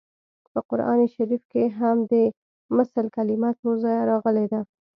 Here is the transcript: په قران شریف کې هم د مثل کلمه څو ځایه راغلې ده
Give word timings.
په 0.51 0.59
قران 0.69 0.99
شریف 1.13 1.43
کې 1.51 1.63
هم 1.79 1.97
د 2.11 2.13
مثل 2.77 3.03
کلمه 3.15 3.49
څو 3.59 3.69
ځایه 3.83 4.03
راغلې 4.11 4.45
ده 4.51 4.61